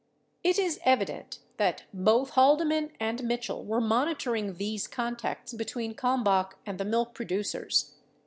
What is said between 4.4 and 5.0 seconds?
these